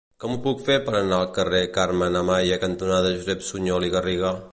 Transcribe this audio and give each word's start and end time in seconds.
Com 0.21 0.31
ho 0.35 0.37
puc 0.45 0.61
fer 0.69 0.77
per 0.85 0.93
anar 0.99 1.19
al 1.23 1.27
carrer 1.35 1.59
Carmen 1.75 2.17
Amaya 2.21 2.59
cantonada 2.67 3.13
Josep 3.19 3.45
Sunyol 3.51 3.87
i 3.89 3.93
Garriga? 3.97 4.33